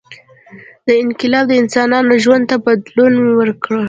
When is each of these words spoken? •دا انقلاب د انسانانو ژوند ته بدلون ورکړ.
•دا 0.85 0.93
انقلاب 1.03 1.45
د 1.49 1.53
انسانانو 1.61 2.13
ژوند 2.23 2.43
ته 2.49 2.55
بدلون 2.65 3.13
ورکړ. 3.39 3.75